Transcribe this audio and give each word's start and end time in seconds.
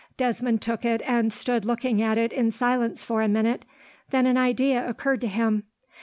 Desmond 0.17 0.63
took 0.63 0.83
it, 0.83 1.03
and 1.05 1.31
stood 1.31 1.63
looking 1.63 2.01
at 2.01 2.17
it 2.17 2.33
in 2.33 2.49
silence 2.49 3.03
for 3.03 3.21
a 3.21 3.27
minute. 3.27 3.65
Then 4.09 4.25
an 4.25 4.35
idea 4.35 4.89
occurred 4.89 5.21
to 5.21 5.27
him. 5.27 5.65